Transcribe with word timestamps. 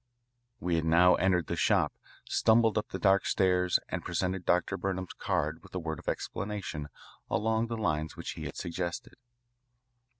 We 0.59 0.77
had 0.77 0.83
now 0.85 1.13
entered 1.13 1.45
the 1.45 1.55
shop, 1.55 1.93
stumbled 2.27 2.75
up 2.75 2.89
the 2.89 2.97
dark 2.97 3.23
stairs, 3.27 3.77
and 3.87 4.03
presented 4.03 4.45
Dr. 4.45 4.75
Burnham's 4.75 5.13
card 5.13 5.61
with 5.61 5.75
a 5.75 5.79
word 5.79 5.99
of 5.99 6.09
explanation 6.09 6.89
along 7.29 7.67
the 7.67 7.77
lines 7.77 8.17
which 8.17 8.31
he 8.31 8.45
had 8.45 8.57
suggested. 8.57 9.13